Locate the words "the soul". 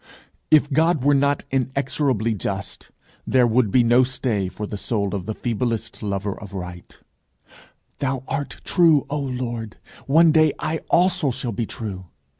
4.65-5.13